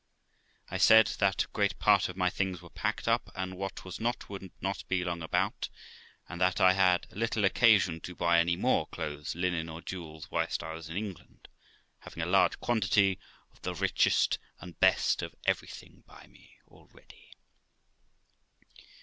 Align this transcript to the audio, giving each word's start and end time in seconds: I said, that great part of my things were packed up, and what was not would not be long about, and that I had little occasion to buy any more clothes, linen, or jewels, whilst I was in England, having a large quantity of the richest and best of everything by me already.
I 0.71 0.79
said, 0.79 1.05
that 1.19 1.45
great 1.53 1.77
part 1.77 2.09
of 2.09 2.17
my 2.17 2.31
things 2.31 2.59
were 2.59 2.71
packed 2.71 3.07
up, 3.07 3.29
and 3.35 3.55
what 3.55 3.85
was 3.85 3.99
not 3.99 4.29
would 4.31 4.49
not 4.59 4.83
be 4.87 5.03
long 5.03 5.21
about, 5.21 5.69
and 6.27 6.41
that 6.41 6.59
I 6.59 6.73
had 6.73 7.05
little 7.11 7.45
occasion 7.45 7.99
to 8.01 8.15
buy 8.15 8.39
any 8.39 8.55
more 8.55 8.87
clothes, 8.87 9.35
linen, 9.35 9.69
or 9.69 9.79
jewels, 9.79 10.31
whilst 10.31 10.63
I 10.63 10.73
was 10.73 10.89
in 10.89 10.97
England, 10.97 11.49
having 11.99 12.23
a 12.23 12.25
large 12.25 12.59
quantity 12.59 13.19
of 13.51 13.61
the 13.61 13.75
richest 13.75 14.39
and 14.59 14.79
best 14.79 15.21
of 15.21 15.35
everything 15.45 16.03
by 16.07 16.25
me 16.25 16.57
already. 16.67 17.35